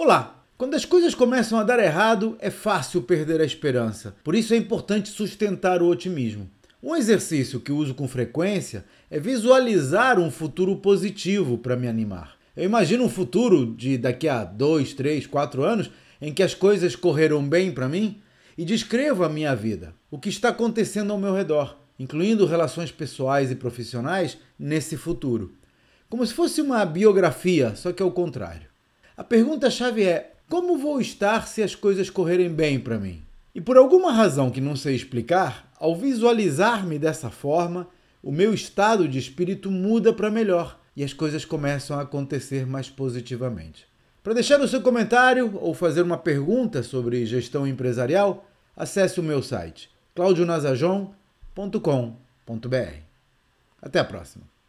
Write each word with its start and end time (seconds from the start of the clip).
Olá! 0.00 0.44
Quando 0.56 0.76
as 0.76 0.84
coisas 0.84 1.12
começam 1.12 1.58
a 1.58 1.64
dar 1.64 1.80
errado, 1.80 2.36
é 2.38 2.50
fácil 2.50 3.02
perder 3.02 3.40
a 3.40 3.44
esperança. 3.44 4.14
Por 4.22 4.36
isso 4.36 4.54
é 4.54 4.56
importante 4.56 5.08
sustentar 5.08 5.82
o 5.82 5.88
otimismo. 5.88 6.48
Um 6.80 6.94
exercício 6.94 7.58
que 7.58 7.72
uso 7.72 7.96
com 7.96 8.06
frequência 8.06 8.84
é 9.10 9.18
visualizar 9.18 10.20
um 10.20 10.30
futuro 10.30 10.76
positivo 10.76 11.58
para 11.58 11.74
me 11.74 11.88
animar. 11.88 12.36
Eu 12.56 12.62
imagino 12.62 13.02
um 13.02 13.08
futuro 13.08 13.74
de 13.74 13.98
daqui 13.98 14.28
a 14.28 14.44
dois, 14.44 14.94
três, 14.94 15.26
quatro 15.26 15.64
anos 15.64 15.90
em 16.22 16.32
que 16.32 16.44
as 16.44 16.54
coisas 16.54 16.94
correram 16.94 17.42
bem 17.42 17.72
para 17.72 17.88
mim 17.88 18.20
e 18.56 18.64
descrevo 18.64 19.24
a 19.24 19.28
minha 19.28 19.52
vida, 19.56 19.92
o 20.12 20.16
que 20.16 20.28
está 20.28 20.50
acontecendo 20.50 21.12
ao 21.12 21.18
meu 21.18 21.34
redor, 21.34 21.76
incluindo 21.98 22.46
relações 22.46 22.92
pessoais 22.92 23.50
e 23.50 23.56
profissionais 23.56 24.38
nesse 24.56 24.96
futuro. 24.96 25.54
Como 26.08 26.24
se 26.24 26.32
fosse 26.32 26.60
uma 26.60 26.84
biografia, 26.84 27.74
só 27.74 27.92
que 27.92 28.00
ao 28.00 28.12
contrário. 28.12 28.67
A 29.18 29.24
pergunta-chave 29.24 30.04
é: 30.04 30.32
como 30.48 30.78
vou 30.78 31.00
estar 31.00 31.48
se 31.48 31.60
as 31.60 31.74
coisas 31.74 32.08
correrem 32.08 32.48
bem 32.48 32.78
para 32.78 33.00
mim? 33.00 33.20
E 33.52 33.60
por 33.60 33.76
alguma 33.76 34.12
razão 34.12 34.48
que 34.48 34.60
não 34.60 34.76
sei 34.76 34.94
explicar, 34.94 35.68
ao 35.76 35.96
visualizar-me 35.96 37.00
dessa 37.00 37.28
forma, 37.28 37.88
o 38.22 38.30
meu 38.30 38.54
estado 38.54 39.08
de 39.08 39.18
espírito 39.18 39.72
muda 39.72 40.12
para 40.12 40.30
melhor 40.30 40.78
e 40.94 41.02
as 41.02 41.12
coisas 41.12 41.44
começam 41.44 41.98
a 41.98 42.02
acontecer 42.02 42.64
mais 42.64 42.88
positivamente. 42.88 43.88
Para 44.22 44.34
deixar 44.34 44.60
o 44.60 44.68
seu 44.68 44.80
comentário 44.80 45.56
ou 45.56 45.74
fazer 45.74 46.02
uma 46.02 46.16
pergunta 46.16 46.84
sobre 46.84 47.26
gestão 47.26 47.66
empresarial, 47.66 48.48
acesse 48.76 49.18
o 49.18 49.24
meu 49.24 49.42
site 49.42 49.90
claudionazajon.com.br. 50.14 52.94
Até 53.82 53.98
a 53.98 54.04
próxima! 54.04 54.57